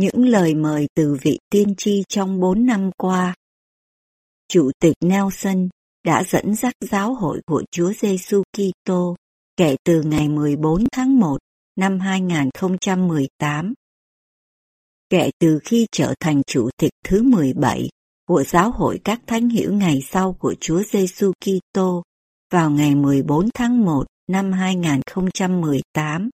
Những 0.00 0.24
lời 0.28 0.54
mời 0.54 0.88
từ 0.94 1.16
vị 1.22 1.38
tiên 1.50 1.74
tri 1.76 2.02
trong 2.08 2.40
bốn 2.40 2.66
năm 2.66 2.90
qua. 2.96 3.34
Chủ 4.48 4.70
tịch 4.80 4.94
Nelson 5.00 5.68
đã 6.04 6.24
dẫn 6.24 6.54
dắt 6.54 6.74
giáo 6.90 7.14
hội 7.14 7.40
của 7.46 7.62
Chúa 7.70 7.92
Giêsu 7.92 8.42
Kitô 8.52 9.16
kể 9.56 9.76
từ 9.84 10.02
ngày 10.02 10.28
14 10.28 10.84
tháng 10.92 11.18
1 11.18 11.38
năm 11.76 12.00
2018. 12.00 13.74
Kể 15.10 15.30
từ 15.38 15.58
khi 15.64 15.86
trở 15.92 16.14
thành 16.20 16.42
chủ 16.46 16.70
tịch 16.76 16.92
thứ 17.04 17.22
17 17.22 17.88
của 18.28 18.44
giáo 18.44 18.70
hội 18.70 19.00
các 19.04 19.20
thánh 19.26 19.48
hiểu 19.48 19.72
ngày 19.72 20.00
sau 20.10 20.32
của 20.32 20.54
Chúa 20.60 20.82
Giêsu 20.82 21.32
Kitô 21.32 22.02
vào 22.52 22.70
ngày 22.70 22.94
14 22.94 23.48
tháng 23.54 23.84
1 23.84 24.06
năm 24.28 24.52
2018 24.52 26.30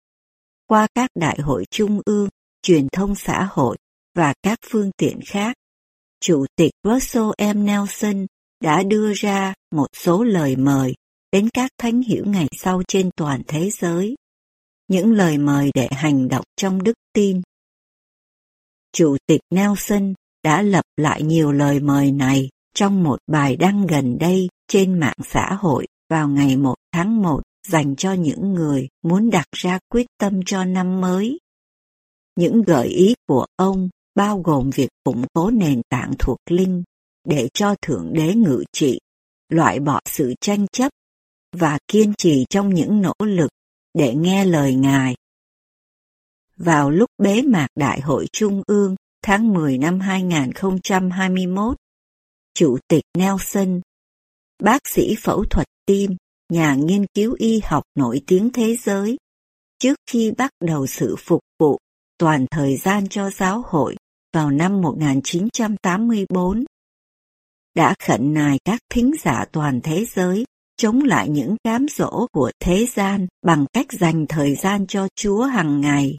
qua 0.68 0.88
các 0.96 1.10
đại 1.16 1.38
hội 1.42 1.66
trung 1.72 2.02
ương 2.06 2.30
truyền 2.66 2.88
thông 2.92 3.16
xã 3.16 3.48
hội 3.52 3.78
và 4.16 4.34
các 4.44 4.60
phương 4.70 4.92
tiện 4.98 5.20
khác, 5.26 5.56
Chủ 6.22 6.46
tịch 6.56 6.72
Russell 6.84 7.56
M. 7.56 7.66
Nelson 7.66 8.26
đã 8.64 8.84
đưa 8.84 9.14
ra 9.14 9.54
một 9.72 9.88
số 9.94 10.24
lời 10.24 10.56
mời 10.56 10.94
đến 11.32 11.50
các 11.54 11.72
thánh 11.78 12.02
hiểu 12.02 12.24
ngày 12.28 12.48
sau 12.58 12.82
trên 12.88 13.10
toàn 13.18 13.42
thế 13.48 13.70
giới. 13.70 14.16
Những 14.88 15.12
lời 15.12 15.38
mời 15.38 15.72
để 15.74 15.88
hành 15.92 16.28
động 16.28 16.44
trong 16.58 16.84
đức 16.84 16.94
tin. 17.14 17.42
Chủ 18.92 19.18
tịch 19.28 19.42
Nelson 19.50 20.14
đã 20.44 20.62
lập 20.62 20.86
lại 20.98 21.24
nhiều 21.24 21.52
lời 21.52 21.80
mời 21.80 22.12
này 22.12 22.50
trong 22.76 23.04
một 23.04 23.18
bài 23.28 23.56
đăng 23.56 23.88
gần 23.88 24.18
đây 24.20 24.48
trên 24.68 25.00
mạng 25.00 25.18
xã 25.30 25.54
hội 25.54 25.88
vào 26.10 26.28
ngày 26.28 26.58
1 26.58 26.76
tháng 26.92 27.22
1 27.22 27.42
dành 27.68 27.96
cho 27.96 28.14
những 28.14 28.54
người 28.54 28.88
muốn 29.04 29.30
đặt 29.30 29.48
ra 29.52 29.80
quyết 29.90 30.06
tâm 30.20 30.40
cho 30.46 30.64
năm 30.64 31.02
mới. 31.02 31.38
Những 32.36 32.62
gợi 32.62 32.88
ý 32.88 33.14
của 33.28 33.46
ông 33.56 33.90
bao 34.16 34.42
gồm 34.42 34.70
việc 34.70 34.90
củng 35.04 35.26
cố 35.34 35.50
nền 35.50 35.82
tảng 35.90 36.14
thuộc 36.20 36.38
linh 36.50 36.84
để 37.28 37.50
cho 37.54 37.76
Thượng 37.82 38.14
Đế 38.14 38.34
ngự 38.34 38.64
trị, 38.72 39.00
loại 39.50 39.80
bỏ 39.80 40.00
sự 40.06 40.34
tranh 40.42 40.66
chấp 40.72 40.92
và 41.58 41.80
kiên 41.88 42.14
trì 42.18 42.46
trong 42.50 42.74
những 42.74 43.02
nỗ 43.02 43.14
lực 43.20 43.50
để 43.94 44.16
nghe 44.16 44.46
lời 44.46 44.76
Ngài. 44.76 45.16
Vào 46.58 46.92
lúc 46.92 47.10
bế 47.18 47.42
mạc 47.42 47.68
Đại 47.76 48.02
hội 48.02 48.28
Trung 48.32 48.62
ương 48.68 48.96
tháng 49.22 49.54
10 49.54 49.78
năm 49.78 50.00
2021, 50.00 51.78
Chủ 52.54 52.78
tịch 52.88 53.04
Nelson, 53.18 53.82
bác 54.64 54.88
sĩ 54.88 55.16
phẫu 55.20 55.44
thuật 55.44 55.68
tim, 55.86 56.16
nhà 56.50 56.76
nghiên 56.76 57.06
cứu 57.14 57.36
y 57.40 57.60
học 57.64 57.84
nổi 57.96 58.22
tiếng 58.28 58.50
thế 58.54 58.76
giới, 58.76 59.18
trước 59.80 59.96
khi 60.10 60.32
bắt 60.32 60.52
đầu 60.62 60.88
sự 60.88 61.16
phục 61.20 61.42
vụ 61.60 61.78
toàn 62.18 62.46
thời 62.52 62.78
gian 62.78 63.08
cho 63.10 63.30
giáo 63.30 63.64
hội 63.66 63.96
vào 64.34 64.52
năm 64.52 64.82
1984 64.82 66.66
đã 67.76 67.96
khẩn 68.00 68.34
nài 68.34 68.60
các 68.66 68.82
thính 68.90 69.12
giả 69.24 69.46
toàn 69.52 69.80
thế 69.84 70.06
giới 70.06 70.46
chống 70.78 71.02
lại 71.02 71.30
những 71.30 71.56
cám 71.64 71.86
dỗ 71.90 72.28
của 72.32 72.52
thế 72.60 72.86
gian 72.86 73.28
bằng 73.42 73.66
cách 73.74 73.86
dành 73.92 74.26
thời 74.30 74.56
gian 74.56 74.88
cho 74.88 75.08
Chúa 75.16 75.44
hàng 75.44 75.82
ngày. 75.82 76.18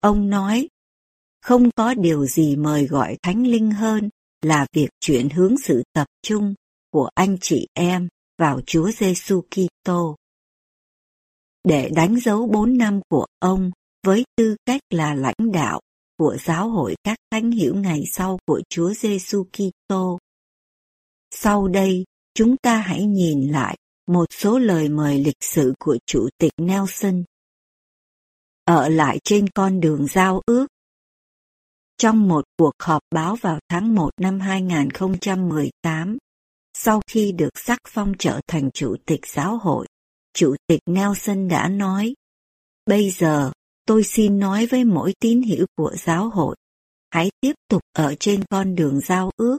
Ông 0.00 0.30
nói, 0.30 0.68
không 1.42 1.70
có 1.76 1.94
điều 1.94 2.26
gì 2.26 2.56
mời 2.56 2.86
gọi 2.86 3.16
thánh 3.22 3.46
linh 3.46 3.70
hơn 3.70 4.10
là 4.42 4.66
việc 4.72 4.88
chuyển 5.00 5.30
hướng 5.30 5.58
sự 5.58 5.82
tập 5.92 6.06
trung 6.22 6.54
của 6.90 7.10
anh 7.14 7.36
chị 7.40 7.66
em 7.74 8.08
vào 8.38 8.60
Chúa 8.66 8.90
Giêsu 8.90 9.42
Kitô. 9.50 10.16
Để 11.64 11.90
đánh 11.94 12.20
dấu 12.20 12.46
bốn 12.46 12.78
năm 12.78 13.00
của 13.08 13.26
ông 13.38 13.70
với 14.08 14.24
tư 14.36 14.56
cách 14.66 14.80
là 14.90 15.14
lãnh 15.14 15.52
đạo 15.52 15.80
của 16.18 16.36
giáo 16.44 16.68
hội 16.68 16.96
các 17.04 17.18
thánh 17.30 17.50
hiểu 17.50 17.74
ngày 17.74 18.04
sau 18.12 18.38
của 18.46 18.62
Chúa 18.68 18.92
Giêsu 18.92 19.44
Kitô. 19.44 20.18
Sau 21.34 21.68
đây, 21.68 22.04
chúng 22.34 22.56
ta 22.56 22.76
hãy 22.76 23.04
nhìn 23.04 23.48
lại 23.48 23.76
một 24.06 24.26
số 24.30 24.58
lời 24.58 24.88
mời 24.88 25.24
lịch 25.24 25.40
sử 25.40 25.74
của 25.78 25.98
Chủ 26.06 26.28
tịch 26.38 26.52
Nelson. 26.56 27.24
Ở 28.64 28.88
lại 28.88 29.18
trên 29.24 29.48
con 29.48 29.80
đường 29.80 30.06
giao 30.06 30.42
ước. 30.46 30.66
Trong 31.98 32.28
một 32.28 32.44
cuộc 32.58 32.72
họp 32.82 33.02
báo 33.10 33.36
vào 33.36 33.58
tháng 33.68 33.94
1 33.94 34.10
năm 34.20 34.40
2018, 34.40 36.18
sau 36.74 37.00
khi 37.06 37.32
được 37.32 37.58
sắc 37.58 37.78
phong 37.88 38.12
trở 38.18 38.40
thành 38.46 38.70
Chủ 38.74 38.96
tịch 39.06 39.26
giáo 39.26 39.58
hội, 39.58 39.86
Chủ 40.34 40.56
tịch 40.66 40.80
Nelson 40.86 41.48
đã 41.48 41.68
nói, 41.68 42.14
Bây 42.86 43.10
giờ, 43.10 43.52
tôi 43.88 44.04
xin 44.04 44.38
nói 44.38 44.66
với 44.66 44.84
mỗi 44.84 45.12
tín 45.20 45.42
hữu 45.42 45.66
của 45.76 45.92
giáo 45.96 46.28
hội, 46.28 46.56
hãy 47.10 47.30
tiếp 47.40 47.52
tục 47.68 47.82
ở 47.92 48.14
trên 48.20 48.44
con 48.50 48.74
đường 48.74 49.00
giao 49.00 49.30
ước. 49.36 49.58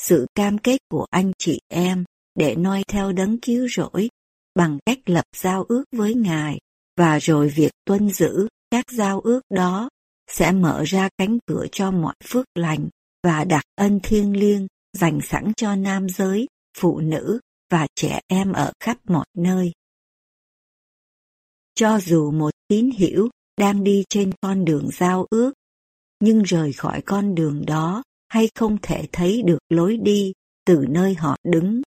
Sự 0.00 0.26
cam 0.34 0.58
kết 0.58 0.78
của 0.88 1.06
anh 1.10 1.32
chị 1.38 1.60
em 1.68 2.04
để 2.34 2.54
noi 2.54 2.82
theo 2.88 3.12
đấng 3.12 3.38
cứu 3.38 3.68
rỗi 3.68 4.08
bằng 4.54 4.78
cách 4.86 4.98
lập 5.06 5.24
giao 5.36 5.64
ước 5.68 5.84
với 5.92 6.14
Ngài 6.14 6.58
và 6.96 7.18
rồi 7.18 7.48
việc 7.48 7.72
tuân 7.84 8.10
giữ 8.10 8.48
các 8.70 8.84
giao 8.90 9.20
ước 9.20 9.40
đó 9.50 9.88
sẽ 10.30 10.52
mở 10.52 10.82
ra 10.86 11.08
cánh 11.18 11.38
cửa 11.46 11.66
cho 11.72 11.90
mọi 11.90 12.14
phước 12.24 12.46
lành 12.54 12.88
và 13.22 13.44
đặc 13.44 13.64
ân 13.74 14.00
thiêng 14.02 14.36
liêng 14.36 14.66
dành 14.92 15.20
sẵn 15.22 15.52
cho 15.56 15.76
nam 15.76 16.08
giới, 16.08 16.46
phụ 16.78 17.00
nữ 17.00 17.40
và 17.70 17.86
trẻ 17.94 18.20
em 18.26 18.52
ở 18.52 18.72
khắp 18.80 18.96
mọi 19.04 19.26
nơi. 19.36 19.72
Cho 21.74 22.00
dù 22.00 22.30
một 22.30 22.50
tín 22.68 22.90
hữu 22.98 23.28
đang 23.60 23.84
đi 23.84 24.04
trên 24.08 24.30
con 24.40 24.64
đường 24.64 24.88
giao 24.92 25.26
ước, 25.30 25.52
nhưng 26.20 26.42
rời 26.42 26.72
khỏi 26.72 27.02
con 27.06 27.34
đường 27.34 27.66
đó 27.66 28.02
hay 28.28 28.48
không 28.54 28.78
thể 28.82 29.08
thấy 29.12 29.42
được 29.42 29.58
lối 29.68 29.96
đi 29.96 30.32
từ 30.66 30.84
nơi 30.88 31.14
họ 31.14 31.36
đứng. 31.44 31.82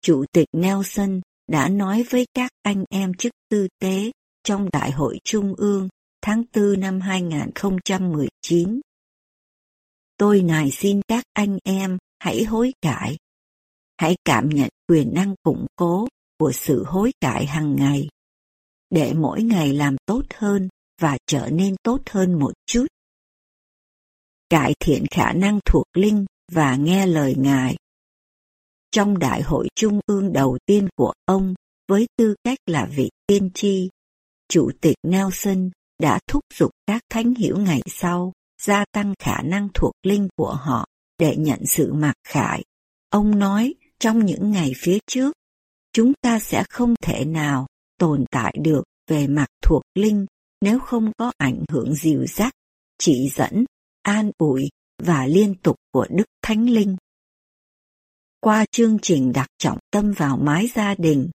Chủ 0.00 0.24
tịch 0.32 0.48
Nelson 0.52 1.20
đã 1.48 1.68
nói 1.68 2.04
với 2.10 2.26
các 2.34 2.50
anh 2.62 2.84
em 2.90 3.14
chức 3.14 3.32
tư 3.48 3.68
tế 3.78 4.10
trong 4.44 4.68
Đại 4.72 4.90
hội 4.90 5.18
Trung 5.24 5.54
ương 5.56 5.88
tháng 6.22 6.44
4 6.54 6.80
năm 6.80 7.00
2019. 7.00 8.80
Tôi 10.16 10.42
nài 10.42 10.70
xin 10.70 11.00
các 11.08 11.24
anh 11.32 11.58
em 11.64 11.98
hãy 12.18 12.44
hối 12.44 12.72
cải. 12.80 13.16
Hãy 13.98 14.16
cảm 14.24 14.48
nhận 14.48 14.68
quyền 14.88 15.14
năng 15.14 15.34
củng 15.42 15.66
cố 15.76 16.08
của 16.38 16.52
sự 16.52 16.84
hối 16.86 17.12
cải 17.20 17.46
hàng 17.46 17.76
ngày 17.76 18.08
để 18.92 19.12
mỗi 19.14 19.42
ngày 19.42 19.72
làm 19.72 19.96
tốt 20.06 20.22
hơn 20.34 20.68
và 21.00 21.18
trở 21.26 21.48
nên 21.52 21.74
tốt 21.82 22.00
hơn 22.10 22.38
một 22.38 22.52
chút. 22.66 22.86
Cải 24.50 24.74
thiện 24.80 25.04
khả 25.10 25.32
năng 25.32 25.60
thuộc 25.64 25.84
linh 25.96 26.26
và 26.52 26.76
nghe 26.76 27.06
lời 27.06 27.34
Ngài. 27.38 27.76
Trong 28.90 29.18
đại 29.18 29.42
hội 29.42 29.68
trung 29.74 30.00
ương 30.06 30.32
đầu 30.32 30.58
tiên 30.66 30.88
của 30.96 31.12
ông, 31.24 31.54
với 31.88 32.06
tư 32.16 32.34
cách 32.44 32.58
là 32.66 32.88
vị 32.96 33.10
tiên 33.26 33.50
tri, 33.54 33.88
Chủ 34.48 34.70
tịch 34.80 34.96
Nelson 35.02 35.70
đã 35.98 36.20
thúc 36.26 36.42
giục 36.54 36.70
các 36.86 37.02
thánh 37.10 37.34
hiểu 37.34 37.56
ngày 37.58 37.80
sau 37.86 38.32
gia 38.62 38.84
tăng 38.92 39.14
khả 39.18 39.42
năng 39.42 39.68
thuộc 39.74 39.92
linh 40.02 40.28
của 40.36 40.54
họ 40.54 40.86
để 41.18 41.36
nhận 41.36 41.66
sự 41.66 41.92
mặc 41.92 42.14
khải. 42.28 42.64
Ông 43.10 43.38
nói 43.38 43.74
trong 43.98 44.26
những 44.26 44.50
ngày 44.50 44.72
phía 44.76 44.98
trước, 45.06 45.32
chúng 45.92 46.12
ta 46.20 46.38
sẽ 46.38 46.64
không 46.70 46.94
thể 47.02 47.24
nào 47.24 47.66
tồn 48.02 48.24
tại 48.30 48.54
được 48.60 48.82
về 49.10 49.26
mặt 49.26 49.46
thuộc 49.64 49.82
linh 49.94 50.26
nếu 50.60 50.78
không 50.78 51.12
có 51.18 51.32
ảnh 51.36 51.64
hưởng 51.70 51.94
dìu 51.94 52.26
dắt, 52.26 52.52
chỉ 52.98 53.28
dẫn, 53.34 53.64
an 54.02 54.30
ủi 54.38 54.68
và 55.02 55.26
liên 55.26 55.54
tục 55.54 55.76
của 55.92 56.06
Đức 56.10 56.24
Thánh 56.42 56.70
Linh. 56.70 56.96
Qua 58.40 58.64
chương 58.72 58.98
trình 59.02 59.32
đặt 59.32 59.46
trọng 59.58 59.78
tâm 59.90 60.12
vào 60.12 60.36
mái 60.36 60.68
gia 60.74 60.94
đình, 60.94 61.30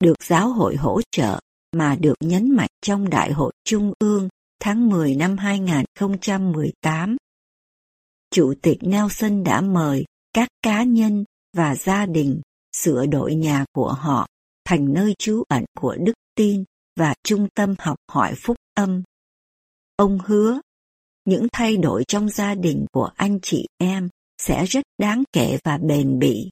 được 0.00 0.24
giáo 0.24 0.48
hội 0.48 0.76
hỗ 0.76 1.00
trợ 1.10 1.40
mà 1.72 1.96
được 2.00 2.14
nhấn 2.20 2.50
mạnh 2.50 2.70
trong 2.82 3.10
Đại 3.10 3.32
hội 3.32 3.52
Trung 3.64 3.92
ương 3.98 4.28
tháng 4.60 4.88
10 4.88 5.14
năm 5.14 5.36
2018. 5.38 7.16
Chủ 8.30 8.54
tịch 8.62 8.78
Nelson 8.80 9.44
đã 9.44 9.60
mời 9.60 10.04
các 10.32 10.48
cá 10.62 10.82
nhân 10.82 11.24
và 11.56 11.76
gia 11.76 12.06
đình 12.06 12.40
sửa 12.76 13.06
đổi 13.06 13.34
nhà 13.34 13.64
của 13.72 13.92
họ 13.92 14.26
thành 14.64 14.92
nơi 14.92 15.14
trú 15.18 15.42
ẩn 15.48 15.64
của 15.80 15.96
Đức 16.00 16.12
tin 16.34 16.64
và 16.96 17.14
trung 17.24 17.48
tâm 17.54 17.74
học 17.78 17.96
hỏi 18.08 18.34
phúc 18.36 18.56
âm. 18.74 19.02
Ông 19.96 20.18
hứa, 20.24 20.60
những 21.24 21.46
thay 21.52 21.76
đổi 21.76 22.04
trong 22.08 22.28
gia 22.28 22.54
đình 22.54 22.86
của 22.92 23.10
anh 23.14 23.38
chị 23.42 23.66
em 23.78 24.08
sẽ 24.38 24.64
rất 24.64 24.84
đáng 24.98 25.24
kể 25.32 25.58
và 25.64 25.78
bền 25.78 26.18
bỉ. 26.18 26.50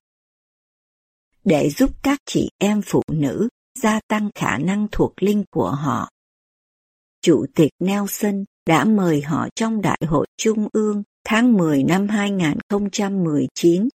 Để 1.45 1.71
giúp 1.71 1.91
các 2.03 2.19
chị 2.27 2.51
em 2.59 2.81
phụ 2.87 3.03
nữ 3.13 3.49
gia 3.79 4.01
tăng 4.09 4.31
khả 4.35 4.59
năng 4.59 4.87
thuộc 4.93 5.13
linh 5.23 5.45
của 5.51 5.71
họ. 5.71 6.11
Chủ 7.21 7.47
tịch 7.55 7.71
Nelson 7.79 8.45
đã 8.67 8.85
mời 8.85 9.23
họ 9.23 9.49
trong 9.55 9.81
Đại 9.81 10.01
hội 10.07 10.27
Trung 10.37 10.69
ương 10.73 11.03
tháng 11.25 11.53
10 11.53 11.83
năm 11.83 12.09
2019 12.09 13.89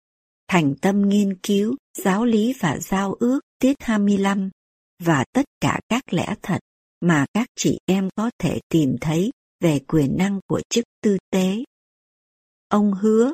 thành 0.48 0.74
tâm 0.74 1.08
nghiên 1.08 1.38
cứu 1.42 1.76
giáo 1.98 2.24
lý 2.24 2.54
và 2.60 2.78
giao 2.78 3.14
ước 3.14 3.40
tiết 3.64 3.76
25 3.80 4.50
và 5.02 5.24
tất 5.32 5.44
cả 5.60 5.80
các 5.88 6.12
lẽ 6.12 6.34
thật 6.42 6.58
mà 7.00 7.26
các 7.34 7.48
chị 7.56 7.78
em 7.86 8.08
có 8.16 8.30
thể 8.38 8.60
tìm 8.68 8.96
thấy 9.00 9.30
về 9.60 9.78
quyền 9.78 10.16
năng 10.16 10.40
của 10.46 10.62
chức 10.68 10.84
tư 11.02 11.18
tế. 11.30 11.64
Ông 12.68 12.92
hứa, 12.92 13.32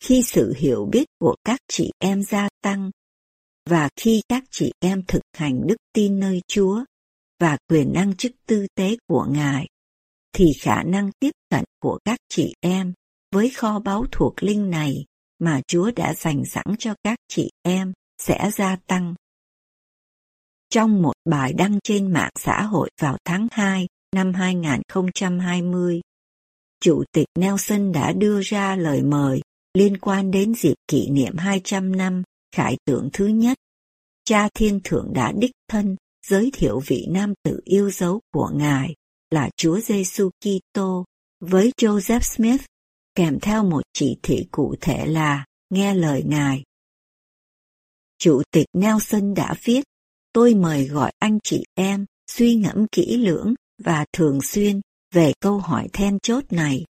khi 0.00 0.22
sự 0.22 0.54
hiểu 0.56 0.88
biết 0.92 1.04
của 1.18 1.36
các 1.44 1.60
chị 1.68 1.90
em 1.98 2.22
gia 2.22 2.48
tăng 2.62 2.90
và 3.70 3.88
khi 3.96 4.22
các 4.28 4.44
chị 4.50 4.72
em 4.80 5.02
thực 5.08 5.22
hành 5.32 5.66
đức 5.66 5.76
tin 5.92 6.20
nơi 6.20 6.40
Chúa 6.48 6.84
và 7.40 7.58
quyền 7.68 7.92
năng 7.92 8.16
chức 8.16 8.32
tư 8.46 8.66
tế 8.74 8.96
của 9.06 9.26
Ngài, 9.30 9.66
thì 10.32 10.52
khả 10.60 10.82
năng 10.82 11.10
tiếp 11.20 11.32
cận 11.50 11.64
của 11.80 11.98
các 12.04 12.18
chị 12.28 12.54
em 12.60 12.92
với 13.32 13.50
kho 13.50 13.78
báu 13.78 14.04
thuộc 14.12 14.42
linh 14.42 14.70
này 14.70 15.04
mà 15.38 15.60
Chúa 15.66 15.90
đã 15.96 16.14
dành 16.14 16.44
sẵn 16.44 16.66
cho 16.78 16.94
các 17.02 17.18
chị 17.28 17.50
em 17.62 17.92
sẽ 18.18 18.50
gia 18.50 18.76
tăng. 18.76 19.14
Trong 20.70 21.02
một 21.02 21.12
bài 21.24 21.52
đăng 21.52 21.78
trên 21.84 22.12
mạng 22.12 22.32
xã 22.38 22.62
hội 22.62 22.90
vào 23.00 23.16
tháng 23.24 23.48
2 23.50 23.88
năm 24.16 24.34
2020, 24.34 26.00
Chủ 26.80 27.04
tịch 27.12 27.26
Nelson 27.38 27.92
đã 27.92 28.12
đưa 28.12 28.40
ra 28.40 28.76
lời 28.76 29.02
mời 29.02 29.40
liên 29.74 29.96
quan 29.96 30.30
đến 30.30 30.54
dịp 30.54 30.74
kỷ 30.88 31.10
niệm 31.10 31.36
200 31.36 31.96
năm 31.96 32.22
khải 32.56 32.76
tượng 32.84 33.08
thứ 33.12 33.26
nhất. 33.26 33.58
Cha 34.24 34.48
Thiên 34.54 34.80
Thượng 34.84 35.12
đã 35.14 35.32
đích 35.32 35.52
thân 35.68 35.96
giới 36.26 36.50
thiệu 36.54 36.80
vị 36.86 37.06
nam 37.10 37.34
tử 37.42 37.60
yêu 37.64 37.90
dấu 37.90 38.20
của 38.32 38.50
Ngài 38.54 38.94
là 39.30 39.50
Chúa 39.56 39.80
Giêsu 39.80 40.30
Kitô 40.40 41.04
với 41.40 41.72
Joseph 41.80 42.20
Smith 42.20 42.64
kèm 43.14 43.38
theo 43.42 43.64
một 43.64 43.82
chỉ 43.92 44.18
thị 44.22 44.46
cụ 44.50 44.74
thể 44.80 45.06
là 45.06 45.44
nghe 45.70 45.94
lời 45.94 46.22
Ngài. 46.26 46.64
Chủ 48.18 48.42
tịch 48.50 48.66
Nelson 48.72 49.34
đã 49.34 49.54
viết, 49.64 49.82
tôi 50.34 50.54
mời 50.54 50.86
gọi 50.86 51.12
anh 51.18 51.38
chị 51.44 51.64
em 51.74 52.06
suy 52.30 52.54
ngẫm 52.54 52.86
kỹ 52.92 53.16
lưỡng 53.16 53.54
và 53.84 54.04
thường 54.12 54.40
xuyên 54.42 54.80
về 55.14 55.32
câu 55.40 55.58
hỏi 55.58 55.88
then 55.92 56.18
chốt 56.22 56.44
này. 56.50 56.84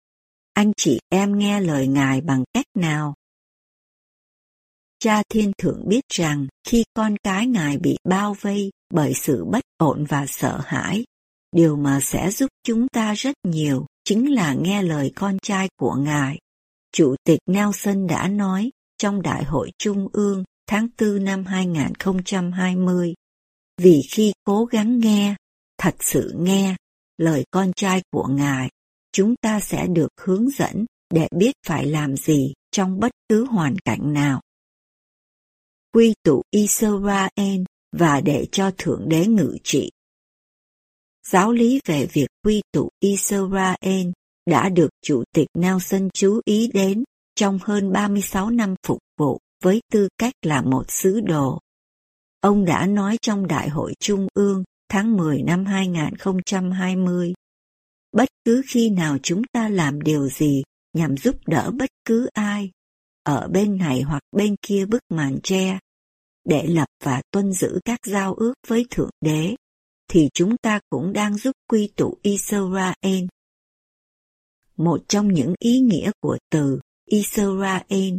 Anh 0.55 0.73
chị 0.77 1.01
em 1.09 1.39
nghe 1.39 1.61
lời 1.61 1.87
Ngài 1.87 2.21
bằng 2.21 2.45
cách 2.55 2.67
nào? 2.75 3.15
Cha 4.99 5.23
Thiên 5.29 5.53
Thượng 5.59 5.89
biết 5.89 6.05
rằng 6.09 6.47
khi 6.69 6.85
con 6.95 7.17
cái 7.23 7.47
Ngài 7.47 7.79
bị 7.79 7.97
bao 8.05 8.37
vây 8.41 8.71
bởi 8.95 9.15
sự 9.15 9.45
bất 9.45 9.65
ổn 9.79 10.05
và 10.09 10.27
sợ 10.27 10.61
hãi, 10.65 11.05
điều 11.53 11.77
mà 11.77 12.01
sẽ 12.01 12.31
giúp 12.31 12.49
chúng 12.63 12.89
ta 12.89 13.15
rất 13.15 13.37
nhiều 13.43 13.87
chính 14.05 14.35
là 14.35 14.55
nghe 14.55 14.83
lời 14.83 15.13
con 15.17 15.39
trai 15.43 15.69
của 15.77 15.95
Ngài. 15.95 16.39
Chủ 16.93 17.15
tịch 17.25 17.39
Nelson 17.47 18.07
đã 18.07 18.29
nói 18.29 18.71
trong 18.99 19.23
Đại 19.23 19.45
hội 19.45 19.71
Trung 19.79 20.09
ương 20.13 20.45
tháng 20.67 20.89
4 21.01 21.25
năm 21.25 21.45
2020. 21.45 23.15
Vì 23.79 24.03
khi 24.11 24.33
cố 24.45 24.65
gắng 24.65 24.99
nghe, 24.99 25.37
thật 25.79 25.95
sự 26.01 26.33
nghe, 26.37 26.77
lời 27.19 27.45
con 27.51 27.73
trai 27.77 28.03
của 28.11 28.27
Ngài, 28.31 28.71
chúng 29.13 29.35
ta 29.37 29.61
sẽ 29.61 29.87
được 29.87 30.09
hướng 30.21 30.51
dẫn 30.51 30.85
để 31.11 31.29
biết 31.37 31.53
phải 31.67 31.87
làm 31.87 32.17
gì 32.17 32.53
trong 32.71 33.01
bất 33.01 33.13
cứ 33.29 33.45
hoàn 33.45 33.79
cảnh 33.79 34.13
nào. 34.13 34.41
Quy 35.93 36.15
tụ 36.23 36.43
Israel 36.51 37.63
và 37.93 38.21
để 38.21 38.47
cho 38.53 38.71
Thượng 38.79 39.09
Đế 39.09 39.27
ngự 39.27 39.57
trị. 39.65 39.91
Giáo 41.29 41.53
lý 41.53 41.81
về 41.85 42.07
việc 42.13 42.29
quy 42.45 42.63
tụ 42.73 42.89
Israel 43.01 44.11
đã 44.51 44.69
được 44.69 44.89
Chủ 45.03 45.25
tịch 45.35 45.49
Nelson 45.55 46.09
chú 46.15 46.41
ý 46.45 46.71
đến 46.75 47.05
trong 47.35 47.59
hơn 47.63 47.93
36 47.93 48.51
năm 48.51 48.75
phục 48.87 48.99
vụ 49.19 49.39
với 49.63 49.81
tư 49.93 50.09
cách 50.19 50.35
là 50.43 50.63
một 50.63 50.91
sứ 50.91 51.21
đồ. 51.21 51.61
Ông 52.45 52.65
đã 52.65 52.87
nói 52.87 53.19
trong 53.23 53.47
Đại 53.47 53.69
hội 53.69 53.95
Trung 54.01 54.29
ương 54.35 54.65
tháng 54.89 55.17
10 55.17 55.43
năm 55.43 55.67
2020, 55.67 57.33
bất 58.13 58.29
cứ 58.45 58.63
khi 58.67 58.91
nào 58.91 59.17
chúng 59.23 59.43
ta 59.53 59.69
làm 59.69 60.01
điều 60.01 60.29
gì 60.29 60.63
nhằm 60.93 61.17
giúp 61.17 61.37
đỡ 61.47 61.71
bất 61.79 61.91
cứ 62.05 62.29
ai, 62.33 62.71
ở 63.23 63.49
bên 63.53 63.79
này 63.79 64.03
hoặc 64.03 64.23
bên 64.37 64.57
kia 64.63 64.87
bức 64.87 65.01
màn 65.09 65.39
tre, 65.43 65.79
để 66.45 66.67
lập 66.67 66.89
và 67.05 67.23
tuân 67.31 67.53
giữ 67.53 67.81
các 67.85 68.01
giao 68.07 68.35
ước 68.35 68.55
với 68.67 68.87
Thượng 68.91 69.11
Đế, 69.21 69.55
thì 70.11 70.29
chúng 70.35 70.57
ta 70.57 70.81
cũng 70.91 71.13
đang 71.13 71.35
giúp 71.35 71.53
quy 71.69 71.91
tụ 71.97 72.19
Israel. 72.23 73.25
Một 74.77 75.01
trong 75.09 75.33
những 75.33 75.55
ý 75.59 75.81
nghĩa 75.81 76.11
của 76.21 76.39
từ 76.51 76.81
Israel 77.07 78.15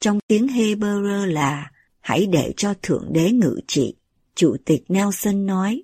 trong 0.00 0.18
tiếng 0.26 0.46
Hebrew 0.46 1.26
là 1.26 1.70
hãy 2.08 2.26
để 2.26 2.52
cho 2.56 2.74
Thượng 2.82 3.12
Đế 3.12 3.30
ngự 3.30 3.60
trị. 3.66 3.94
Chủ 4.34 4.56
tịch 4.64 4.84
Nelson 4.88 5.46
nói, 5.46 5.82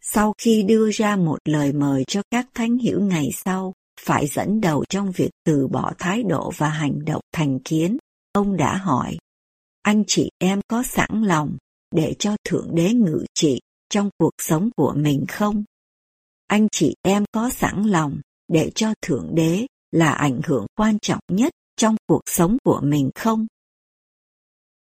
sau 0.00 0.34
khi 0.38 0.62
đưa 0.62 0.90
ra 0.90 1.16
một 1.16 1.38
lời 1.44 1.72
mời 1.72 2.04
cho 2.08 2.22
các 2.30 2.46
thánh 2.54 2.78
hiểu 2.78 3.00
ngày 3.00 3.28
sau 3.44 3.72
phải 4.00 4.26
dẫn 4.26 4.60
đầu 4.60 4.84
trong 4.88 5.12
việc 5.12 5.30
từ 5.44 5.68
bỏ 5.68 5.92
thái 5.98 6.22
độ 6.22 6.52
và 6.56 6.68
hành 6.68 7.04
động 7.04 7.20
thành 7.32 7.58
kiến, 7.58 7.96
ông 8.32 8.56
đã 8.56 8.76
hỏi, 8.76 9.16
anh 9.82 10.04
chị 10.06 10.30
em 10.38 10.60
có 10.68 10.82
sẵn 10.82 11.22
lòng 11.22 11.56
để 11.94 12.14
cho 12.18 12.36
Thượng 12.44 12.74
Đế 12.74 12.92
ngự 12.92 13.24
trị 13.34 13.60
trong 13.90 14.10
cuộc 14.18 14.32
sống 14.38 14.70
của 14.76 14.92
mình 14.96 15.24
không? 15.28 15.64
Anh 16.46 16.68
chị 16.72 16.94
em 17.02 17.24
có 17.32 17.50
sẵn 17.50 17.82
lòng 17.82 18.20
để 18.48 18.70
cho 18.74 18.94
Thượng 19.02 19.34
Đế 19.34 19.66
là 19.90 20.10
ảnh 20.12 20.40
hưởng 20.44 20.66
quan 20.76 20.98
trọng 20.98 21.20
nhất 21.28 21.52
trong 21.76 21.96
cuộc 22.06 22.22
sống 22.26 22.56
của 22.64 22.80
mình 22.84 23.10
không? 23.14 23.46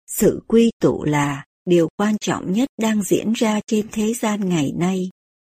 Sự 0.08 0.42
quy 0.46 0.70
tụ 0.80 1.04
là 1.04 1.44
điều 1.64 1.88
quan 1.96 2.16
trọng 2.20 2.52
nhất 2.52 2.68
đang 2.80 3.02
diễn 3.02 3.32
ra 3.32 3.60
trên 3.66 3.88
thế 3.92 4.14
gian 4.14 4.48
ngày 4.48 4.72
nay. 4.76 5.10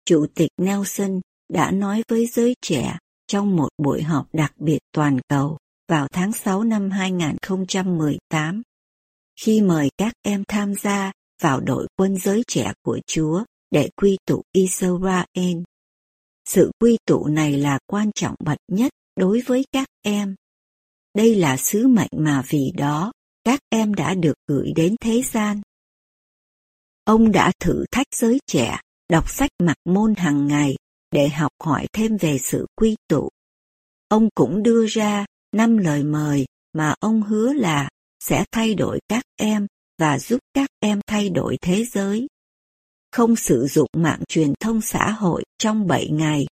Chủ 0.04 0.26
tịch 0.34 0.50
Nelson 0.56 1.20
đã 1.48 1.70
nói 1.70 2.02
với 2.08 2.26
giới 2.26 2.54
trẻ 2.62 2.98
trong 3.26 3.56
một 3.56 3.68
buổi 3.78 4.02
họp 4.02 4.34
đặc 4.34 4.52
biệt 4.58 4.78
toàn 4.92 5.18
cầu 5.28 5.58
vào 5.88 6.08
tháng 6.12 6.32
6 6.32 6.64
năm 6.64 6.90
2018, 6.90 8.62
khi 9.40 9.60
mời 9.60 9.90
các 9.96 10.12
em 10.22 10.44
tham 10.48 10.74
gia 10.74 11.12
vào 11.42 11.60
đội 11.60 11.88
quân 11.96 12.16
giới 12.16 12.42
trẻ 12.46 12.72
của 12.82 13.00
Chúa 13.06 13.44
để 13.70 13.90
quy 13.96 14.18
tụ 14.26 14.42
Israel. 14.52 15.56
Sự 16.48 16.70
quy 16.80 16.98
tụ 17.06 17.26
này 17.26 17.58
là 17.58 17.78
quan 17.86 18.10
trọng 18.14 18.34
bậc 18.44 18.58
nhất 18.68 18.92
đối 19.16 19.40
với 19.40 19.64
các 19.72 19.88
em. 20.02 20.34
Đây 21.14 21.34
là 21.34 21.56
sứ 21.56 21.88
mệnh 21.88 22.10
mà 22.12 22.42
vì 22.48 22.72
đó 22.76 23.12
các 23.44 23.60
em 23.68 23.94
đã 23.94 24.14
được 24.14 24.34
gửi 24.46 24.72
đến 24.76 24.96
thế 25.00 25.22
gian. 25.22 25.60
Ông 27.04 27.32
đã 27.32 27.52
thử 27.60 27.84
thách 27.90 28.06
giới 28.14 28.38
trẻ, 28.46 28.78
đọc 29.08 29.30
sách 29.30 29.50
mặc 29.58 29.76
môn 29.84 30.14
hàng 30.14 30.46
ngày, 30.46 30.76
để 31.10 31.28
học 31.28 31.52
hỏi 31.62 31.86
thêm 31.92 32.16
về 32.16 32.38
sự 32.38 32.66
quy 32.76 32.96
tụ. 33.08 33.28
Ông 34.08 34.28
cũng 34.34 34.62
đưa 34.62 34.86
ra 34.86 35.26
năm 35.56 35.76
lời 35.76 36.02
mời 36.02 36.46
mà 36.72 36.94
ông 37.00 37.22
hứa 37.22 37.52
là 37.52 37.88
sẽ 38.24 38.44
thay 38.52 38.74
đổi 38.74 39.00
các 39.08 39.22
em 39.36 39.66
và 39.98 40.18
giúp 40.18 40.38
các 40.54 40.70
em 40.80 41.00
thay 41.06 41.30
đổi 41.30 41.56
thế 41.62 41.84
giới. 41.84 42.26
Không 43.12 43.36
sử 43.36 43.66
dụng 43.66 43.88
mạng 43.96 44.22
truyền 44.28 44.52
thông 44.60 44.80
xã 44.80 45.10
hội 45.10 45.44
trong 45.58 45.86
7 45.86 46.08
ngày. 46.10 46.46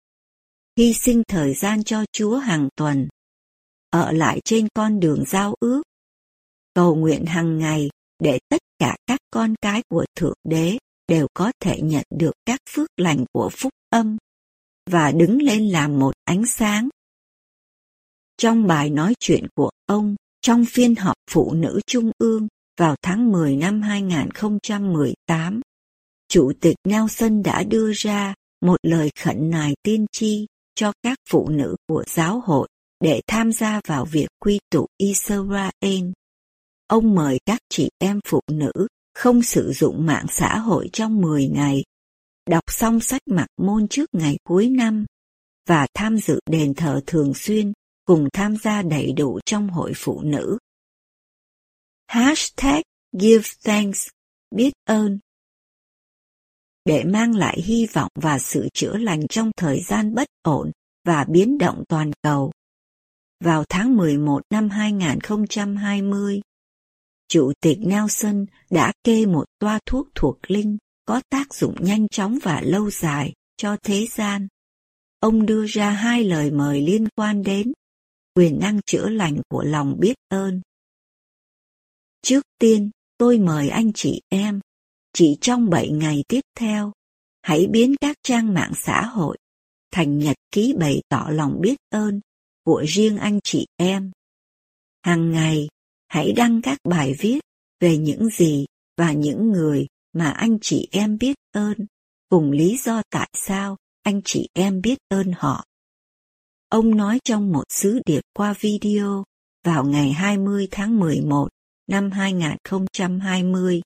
Hy 0.78 0.94
sinh 0.94 1.22
thời 1.28 1.54
gian 1.54 1.84
cho 1.84 2.04
Chúa 2.12 2.36
hàng 2.36 2.68
tuần. 2.76 3.08
Ở 3.90 4.12
lại 4.12 4.40
trên 4.44 4.68
con 4.74 5.00
đường 5.00 5.24
giao 5.26 5.54
ước 5.60 5.82
cầu 6.76 6.94
nguyện 6.94 7.26
hàng 7.26 7.58
ngày 7.58 7.88
để 8.18 8.38
tất 8.48 8.60
cả 8.78 8.96
các 9.06 9.20
con 9.30 9.54
cái 9.60 9.82
của 9.88 10.04
Thượng 10.16 10.36
Đế 10.44 10.78
đều 11.08 11.26
có 11.34 11.52
thể 11.60 11.80
nhận 11.82 12.04
được 12.10 12.32
các 12.46 12.60
phước 12.70 12.88
lành 12.96 13.24
của 13.32 13.50
phúc 13.52 13.72
âm 13.90 14.16
và 14.90 15.12
đứng 15.12 15.42
lên 15.42 15.68
làm 15.68 15.98
một 15.98 16.14
ánh 16.24 16.46
sáng. 16.46 16.88
Trong 18.36 18.66
bài 18.66 18.90
nói 18.90 19.14
chuyện 19.20 19.46
của 19.54 19.70
ông 19.86 20.16
trong 20.40 20.64
phiên 20.68 20.94
họp 20.94 21.16
phụ 21.30 21.52
nữ 21.54 21.80
trung 21.86 22.10
ương 22.18 22.48
vào 22.78 22.96
tháng 23.02 23.32
10 23.32 23.56
năm 23.56 23.82
2018, 23.82 25.60
Chủ 26.28 26.52
tịch 26.60 26.76
Nelson 26.84 27.42
đã 27.42 27.62
đưa 27.62 27.92
ra 27.92 28.34
một 28.60 28.76
lời 28.82 29.10
khẩn 29.20 29.50
nài 29.50 29.74
tiên 29.82 30.06
tri 30.12 30.46
cho 30.74 30.92
các 31.02 31.18
phụ 31.30 31.48
nữ 31.48 31.76
của 31.88 32.04
giáo 32.06 32.40
hội 32.40 32.68
để 33.00 33.20
tham 33.26 33.52
gia 33.52 33.80
vào 33.86 34.04
việc 34.04 34.28
quy 34.40 34.58
tụ 34.70 34.86
Israel. 34.96 36.04
Ông 36.86 37.14
mời 37.14 37.40
các 37.46 37.60
chị 37.68 37.88
em 37.98 38.20
phụ 38.28 38.40
nữ 38.50 38.72
không 39.14 39.42
sử 39.42 39.72
dụng 39.72 40.06
mạng 40.06 40.26
xã 40.28 40.58
hội 40.58 40.90
trong 40.92 41.20
10 41.20 41.48
ngày. 41.48 41.84
đọc 42.50 42.64
xong 42.66 43.00
sách 43.00 43.22
mặc 43.26 43.46
môn 43.56 43.88
trước 43.88 44.10
ngày 44.12 44.38
cuối 44.44 44.68
năm 44.68 45.04
và 45.68 45.86
tham 45.94 46.16
dự 46.16 46.40
đền 46.50 46.74
thờ 46.74 47.00
thường 47.06 47.34
xuyên 47.34 47.72
cùng 48.04 48.28
tham 48.32 48.56
gia 48.56 48.82
đầy 48.82 49.12
đủ 49.12 49.40
trong 49.46 49.68
hội 49.68 49.92
phụ 49.96 50.20
nữ. 50.22 50.58
Hashtag 52.08 52.82
Give 53.12 53.48
Thanks, 53.64 54.08
biết 54.50 54.72
ơn. 54.84 55.18
Để 56.84 57.04
mang 57.04 57.36
lại 57.36 57.60
hy 57.62 57.86
vọng 57.86 58.10
và 58.14 58.38
sự 58.38 58.68
chữa 58.74 58.96
lành 58.96 59.28
trong 59.28 59.50
thời 59.56 59.80
gian 59.80 60.14
bất 60.14 60.28
ổn 60.42 60.72
và 61.04 61.24
biến 61.24 61.58
động 61.58 61.84
toàn 61.88 62.10
cầu. 62.22 62.52
Vào 63.44 63.64
tháng 63.68 63.96
11 63.96 64.42
năm 64.50 64.68
2020, 64.68 66.40
Chủ 67.28 67.52
tịch 67.60 67.78
Nelson 67.80 68.46
đã 68.70 68.92
kê 69.04 69.26
một 69.26 69.44
toa 69.58 69.78
thuốc 69.86 70.08
thuộc 70.14 70.50
linh 70.50 70.78
có 71.04 71.20
tác 71.30 71.54
dụng 71.54 71.74
nhanh 71.80 72.08
chóng 72.08 72.38
và 72.42 72.60
lâu 72.64 72.90
dài 72.90 73.32
cho 73.56 73.76
thế 73.82 74.06
gian. 74.06 74.48
Ông 75.20 75.46
đưa 75.46 75.66
ra 75.66 75.90
hai 75.90 76.24
lời 76.24 76.50
mời 76.50 76.80
liên 76.80 77.08
quan 77.16 77.42
đến 77.42 77.72
quyền 78.34 78.58
năng 78.60 78.80
chữa 78.86 79.08
lành 79.08 79.40
của 79.48 79.62
lòng 79.62 79.96
biết 80.00 80.14
ơn. 80.28 80.60
Trước 82.22 82.42
tiên, 82.58 82.90
tôi 83.18 83.38
mời 83.38 83.68
anh 83.68 83.92
chị 83.92 84.20
em, 84.28 84.60
chỉ 85.12 85.38
trong 85.40 85.70
7 85.70 85.90
ngày 85.90 86.24
tiếp 86.28 86.40
theo, 86.58 86.92
hãy 87.42 87.66
biến 87.70 87.94
các 88.00 88.16
trang 88.22 88.54
mạng 88.54 88.72
xã 88.76 89.02
hội 89.02 89.36
thành 89.90 90.18
nhật 90.18 90.36
ký 90.50 90.74
bày 90.78 91.02
tỏ 91.08 91.28
lòng 91.30 91.60
biết 91.60 91.76
ơn 91.90 92.20
của 92.64 92.84
riêng 92.88 93.16
anh 93.16 93.38
chị 93.44 93.66
em. 93.76 94.10
Hàng 95.02 95.32
ngày, 95.32 95.68
hãy 96.08 96.32
đăng 96.32 96.62
các 96.62 96.78
bài 96.84 97.14
viết 97.18 97.40
về 97.80 97.96
những 97.96 98.28
gì 98.28 98.66
và 98.96 99.12
những 99.12 99.52
người 99.52 99.86
mà 100.12 100.30
anh 100.30 100.58
chị 100.60 100.88
em 100.92 101.18
biết 101.18 101.34
ơn, 101.52 101.74
cùng 102.28 102.50
lý 102.50 102.76
do 102.76 103.02
tại 103.10 103.30
sao 103.34 103.76
anh 104.02 104.20
chị 104.24 104.48
em 104.52 104.80
biết 104.80 104.98
ơn 105.08 105.32
họ. 105.36 105.64
Ông 106.68 106.96
nói 106.96 107.18
trong 107.24 107.52
một 107.52 107.64
sứ 107.68 108.00
điệp 108.06 108.20
qua 108.34 108.54
video 108.60 109.24
vào 109.64 109.84
ngày 109.84 110.12
20 110.12 110.68
tháng 110.70 110.98
11 110.98 111.48
năm 111.86 112.10
2020 112.10 113.80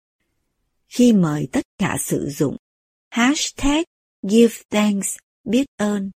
khi 0.89 1.13
mời 1.13 1.49
tất 1.53 1.65
cả 1.79 1.97
sử 2.01 2.29
dụng 2.31 2.57
hashtag 3.11 3.83
Give 4.23 4.55
Thanks 4.71 5.17
biết 5.45 5.67
ơn. 5.77 6.11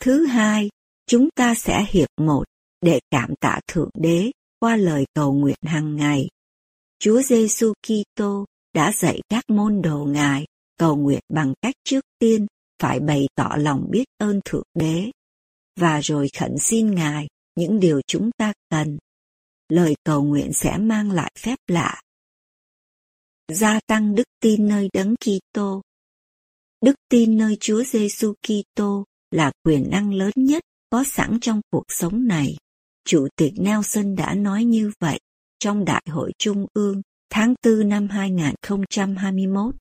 Thứ 0.00 0.26
hai, 0.26 0.70
chúng 1.06 1.28
ta 1.36 1.54
sẽ 1.54 1.86
hiệp 1.88 2.08
một 2.20 2.44
để 2.84 3.00
cảm 3.10 3.34
tạ 3.40 3.60
Thượng 3.68 3.90
Đế 3.94 4.30
qua 4.60 4.76
lời 4.76 5.04
cầu 5.14 5.32
nguyện 5.32 5.58
hàng 5.62 5.96
ngày. 5.96 6.28
Chúa 6.98 7.22
Giêsu 7.22 7.72
Kitô 7.82 8.44
đã 8.74 8.92
dạy 8.92 9.20
các 9.28 9.44
môn 9.50 9.82
đồ 9.82 10.04
Ngài 10.04 10.46
cầu 10.78 10.96
nguyện 10.96 11.20
bằng 11.28 11.54
cách 11.62 11.74
trước 11.84 12.04
tiên 12.18 12.46
phải 12.82 13.00
bày 13.00 13.28
tỏ 13.34 13.48
lòng 13.58 13.86
biết 13.90 14.04
ơn 14.18 14.40
Thượng 14.44 14.66
Đế 14.74 15.10
và 15.80 16.00
rồi 16.00 16.28
khẩn 16.38 16.58
xin 16.58 16.94
Ngài 16.94 17.28
những 17.54 17.80
điều 17.80 18.00
chúng 18.06 18.30
ta 18.36 18.52
cần. 18.70 18.98
Lời 19.68 19.94
cầu 20.04 20.24
nguyện 20.24 20.52
sẽ 20.52 20.78
mang 20.78 21.10
lại 21.10 21.32
phép 21.38 21.58
lạ. 21.66 22.02
Gia 23.52 23.80
tăng 23.86 24.14
đức 24.14 24.28
tin 24.40 24.68
nơi 24.68 24.88
đấng 24.92 25.14
Kitô. 25.16 25.82
Đức 26.80 26.94
tin 27.08 27.38
nơi 27.38 27.56
Chúa 27.60 27.84
Giêsu 27.84 28.34
Kitô 28.42 29.04
là 29.30 29.52
quyền 29.64 29.90
năng 29.90 30.14
lớn 30.14 30.32
nhất 30.36 30.62
có 30.90 31.04
sẵn 31.06 31.38
trong 31.40 31.60
cuộc 31.70 31.84
sống 31.88 32.26
này. 32.26 32.56
Chủ 33.04 33.28
tịch 33.36 33.52
Nelson 33.56 34.16
đã 34.16 34.34
nói 34.34 34.64
như 34.64 34.90
vậy 35.00 35.20
trong 35.58 35.84
Đại 35.84 36.02
hội 36.10 36.32
Trung 36.38 36.66
ương 36.74 37.02
tháng 37.30 37.54
4 37.62 37.88
năm 37.88 38.08
2021. 38.08 39.74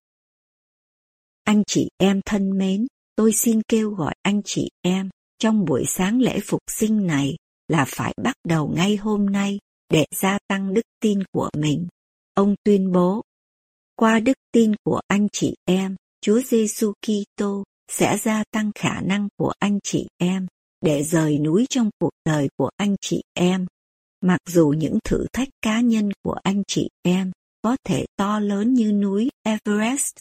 Anh 1.44 1.64
chị 1.68 1.90
em 1.98 2.22
thân 2.26 2.58
mến, 2.58 2.88
tôi 3.16 3.34
xin 3.34 3.62
kêu 3.68 3.90
gọi 3.90 4.16
anh 4.22 4.42
chị 4.46 4.70
em 4.82 5.10
trong 5.40 5.66
buổi 5.66 5.86
sáng 5.88 6.22
lễ 6.22 6.40
phục 6.44 6.62
sinh 6.68 7.08
này 7.08 7.36
là 7.68 7.86
phải 7.88 8.14
bắt 8.24 8.36
đầu 8.48 8.74
ngay 8.76 8.96
hôm 8.96 9.26
nay 9.26 9.60
để 9.90 10.06
gia 10.16 10.40
tăng 10.48 10.74
đức 10.74 10.86
tin 11.00 11.20
của 11.32 11.50
mình. 11.58 11.88
Ông 12.34 12.56
tuyên 12.64 12.92
bố, 12.92 13.22
qua 13.96 14.20
đức 14.20 14.38
tin 14.52 14.72
của 14.84 15.02
anh 15.08 15.28
chị 15.32 15.56
em, 15.66 15.96
Chúa 16.22 16.42
Giêsu 16.42 16.94
Kitô 17.02 17.64
sẽ 17.92 18.18
gia 18.18 18.44
tăng 18.52 18.72
khả 18.76 19.02
năng 19.02 19.28
của 19.38 19.54
anh 19.60 19.80
chị 19.84 20.08
em 20.18 20.48
để 20.84 21.04
rời 21.04 21.40
núi 21.40 21.66
trong 21.70 21.90
cuộc 22.00 22.12
đời 22.26 22.50
của 22.58 22.70
anh 22.78 22.96
chị 23.02 23.22
em. 23.34 23.66
Mặc 24.22 24.40
dù 24.50 24.74
những 24.78 25.00
thử 25.04 25.26
thách 25.34 25.50
cá 25.62 25.82
nhân 25.82 26.10
của 26.24 26.38
anh 26.44 26.64
chị 26.68 26.90
em 27.02 27.32
có 27.62 27.78
thể 27.84 28.06
to 28.16 28.40
lớn 28.40 28.74
như 28.74 28.92
núi 28.92 29.30
Everest. 29.44 30.16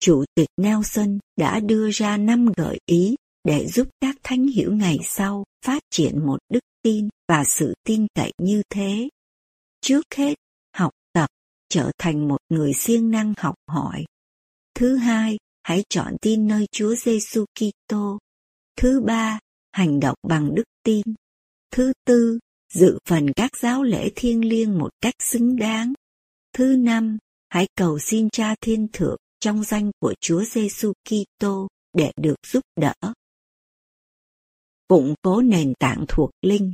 Chủ 0.00 0.24
tịch 0.34 0.48
Nelson 0.56 1.18
đã 1.36 1.60
đưa 1.60 1.90
ra 1.90 2.16
năm 2.16 2.52
gợi 2.56 2.78
ý 2.86 3.14
để 3.44 3.66
giúp 3.66 3.88
các 4.00 4.16
thánh 4.22 4.46
hiểu 4.46 4.72
ngày 4.74 4.98
sau 5.04 5.44
phát 5.64 5.82
triển 5.90 6.26
một 6.26 6.38
đức 6.48 6.60
tin 6.82 7.08
và 7.28 7.44
sự 7.44 7.74
tin 7.84 8.06
cậy 8.14 8.32
như 8.38 8.62
thế. 8.70 9.08
Trước 9.80 10.02
hết, 10.14 10.34
học 10.76 10.92
tập, 11.12 11.30
trở 11.68 11.90
thành 11.98 12.28
một 12.28 12.38
người 12.48 12.72
siêng 12.72 13.10
năng 13.10 13.34
học 13.38 13.54
hỏi. 13.68 14.04
Thứ 14.74 14.96
hai, 14.96 15.38
hãy 15.62 15.84
chọn 15.88 16.16
tin 16.22 16.46
nơi 16.46 16.66
Chúa 16.72 16.94
Giêsu 16.94 17.44
Kitô. 17.54 18.18
Thứ 18.76 19.00
ba, 19.00 19.38
hành 19.72 20.00
động 20.00 20.16
bằng 20.22 20.54
đức 20.54 20.64
tin. 20.82 21.02
Thứ 21.70 21.92
tư, 22.04 22.38
dự 22.72 22.98
phần 23.08 23.32
các 23.36 23.56
giáo 23.56 23.82
lễ 23.82 24.10
thiêng 24.16 24.48
liêng 24.48 24.78
một 24.78 24.90
cách 25.00 25.14
xứng 25.18 25.56
đáng. 25.56 25.92
Thứ 26.52 26.76
năm, 26.76 27.18
hãy 27.48 27.68
cầu 27.76 27.98
xin 27.98 28.30
Cha 28.30 28.54
Thiên 28.60 28.88
Thượng 28.92 29.16
trong 29.40 29.64
danh 29.64 29.90
của 30.00 30.14
Chúa 30.20 30.44
Giêsu 30.44 30.92
Kitô 31.04 31.68
để 31.92 32.12
được 32.16 32.36
giúp 32.46 32.64
đỡ. 32.80 32.94
Củng 34.88 35.14
cố 35.22 35.42
nền 35.42 35.74
tảng 35.78 36.04
thuộc 36.08 36.30
linh 36.42 36.72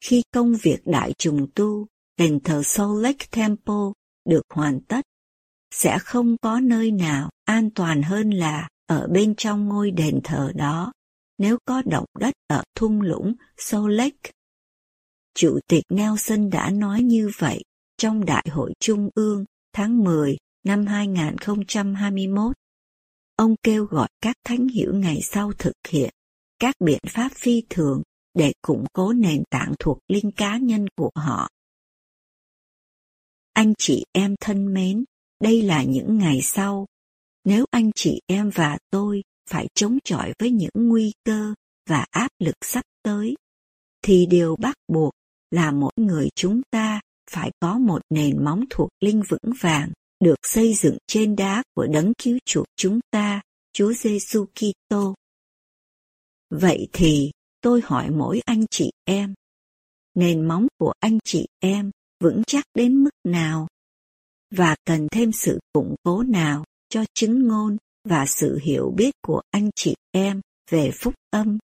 Khi 0.00 0.22
công 0.34 0.54
việc 0.62 0.80
đại 0.84 1.12
trùng 1.18 1.46
tu, 1.54 1.86
đền 2.16 2.40
thờ 2.44 2.62
Salt 2.64 3.02
Lake 3.02 3.26
Temple 3.30 3.92
được 4.24 4.42
hoàn 4.50 4.80
tất, 4.80 5.04
sẽ 5.74 5.98
không 5.98 6.36
có 6.42 6.60
nơi 6.60 6.90
nào 6.90 7.30
an 7.44 7.70
toàn 7.74 8.02
hơn 8.02 8.30
là 8.30 8.68
ở 8.92 9.06
bên 9.10 9.34
trong 9.36 9.68
ngôi 9.68 9.90
đền 9.90 10.20
thờ 10.24 10.52
đó 10.54 10.92
nếu 11.38 11.58
có 11.64 11.82
động 11.82 12.04
đất 12.18 12.34
ở 12.46 12.62
thung 12.74 13.00
lũng 13.00 13.34
Salt 13.56 13.90
Lake. 13.90 14.30
Chủ 15.34 15.58
tịch 15.66 15.84
Nelson 15.88 16.50
đã 16.50 16.70
nói 16.70 17.02
như 17.02 17.30
vậy 17.38 17.62
trong 17.96 18.24
Đại 18.24 18.46
hội 18.50 18.72
Trung 18.80 19.10
ương 19.14 19.44
tháng 19.72 20.04
10 20.04 20.36
năm 20.64 20.86
2021. 20.86 22.56
Ông 23.36 23.54
kêu 23.62 23.84
gọi 23.84 24.08
các 24.20 24.36
thánh 24.44 24.68
hiểu 24.68 24.94
ngày 24.94 25.20
sau 25.22 25.52
thực 25.58 25.76
hiện 25.88 26.10
các 26.58 26.74
biện 26.80 27.00
pháp 27.08 27.32
phi 27.34 27.62
thường 27.70 28.02
để 28.34 28.52
củng 28.62 28.84
cố 28.92 29.12
nền 29.12 29.42
tảng 29.50 29.74
thuộc 29.78 29.98
linh 30.08 30.30
cá 30.30 30.56
nhân 30.56 30.86
của 30.96 31.10
họ. 31.14 31.48
Anh 33.52 33.72
chị 33.78 34.04
em 34.12 34.34
thân 34.40 34.74
mến, 34.74 35.04
đây 35.40 35.62
là 35.62 35.82
những 35.82 36.18
ngày 36.18 36.40
sau. 36.42 36.86
Nếu 37.44 37.64
anh 37.70 37.90
chị 37.94 38.20
em 38.26 38.50
và 38.54 38.78
tôi 38.90 39.22
phải 39.50 39.68
chống 39.74 39.98
chọi 40.04 40.32
với 40.38 40.50
những 40.50 40.70
nguy 40.74 41.12
cơ 41.24 41.54
và 41.88 42.06
áp 42.10 42.28
lực 42.38 42.56
sắp 42.60 42.84
tới, 43.02 43.34
thì 44.02 44.26
điều 44.26 44.56
bắt 44.56 44.76
buộc 44.88 45.12
là 45.50 45.70
mỗi 45.70 45.92
người 45.96 46.28
chúng 46.34 46.62
ta 46.70 47.00
phải 47.30 47.50
có 47.60 47.78
một 47.78 48.02
nền 48.10 48.44
móng 48.44 48.64
thuộc 48.70 48.88
linh 49.00 49.22
vững 49.28 49.52
vàng, 49.60 49.92
được 50.20 50.38
xây 50.42 50.74
dựng 50.74 50.96
trên 51.06 51.36
đá 51.36 51.62
của 51.74 51.86
đấng 51.86 52.12
cứu 52.14 52.38
chuộc 52.44 52.66
chúng 52.76 53.00
ta, 53.10 53.40
Chúa 53.72 53.92
Giêsu 53.92 54.46
Kitô. 54.46 55.14
Vậy 56.50 56.88
thì 56.92 57.30
tôi 57.60 57.80
hỏi 57.84 58.10
mỗi 58.10 58.40
anh 58.44 58.64
chị 58.70 58.90
em, 59.04 59.34
nền 60.14 60.48
móng 60.48 60.66
của 60.78 60.92
anh 61.00 61.18
chị 61.24 61.46
em 61.60 61.90
vững 62.20 62.42
chắc 62.46 62.64
đến 62.74 63.04
mức 63.04 63.10
nào 63.24 63.68
và 64.50 64.76
cần 64.84 65.08
thêm 65.12 65.32
sự 65.32 65.58
củng 65.72 65.94
cố 66.02 66.22
nào 66.22 66.64
cho 66.92 67.04
chứng 67.14 67.48
ngôn 67.48 67.76
và 68.08 68.26
sự 68.26 68.58
hiểu 68.62 68.92
biết 68.96 69.14
của 69.22 69.42
anh 69.50 69.70
chị 69.74 69.94
em 70.10 70.40
về 70.70 70.90
phúc 71.00 71.14
âm. 71.30 71.58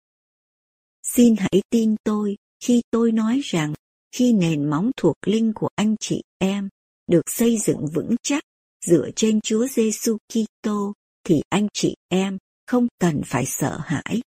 Xin 1.04 1.36
hãy 1.40 1.62
tin 1.70 1.96
tôi 2.04 2.38
khi 2.64 2.82
tôi 2.92 3.12
nói 3.12 3.42
rằng 3.44 3.74
khi 4.12 4.34
nền 4.34 4.70
móng 4.70 4.92
thuộc 4.98 5.16
linh 5.26 5.52
của 5.56 5.70
anh 5.76 5.96
chị 6.00 6.22
em 6.38 6.70
được 7.08 7.22
xây 7.30 7.58
dựng 7.58 7.88
vững 7.94 8.16
chắc 8.24 8.44
dựa 8.86 9.10
trên 9.16 9.42
Chúa 9.42 9.68
Giêsu 9.68 10.18
Kitô 10.28 10.94
thì 11.24 11.42
anh 11.50 11.68
chị 11.74 11.96
em 12.10 12.38
không 12.68 12.88
cần 13.00 13.22
phải 13.26 13.46
sợ 13.46 13.80
hãi 13.84 14.22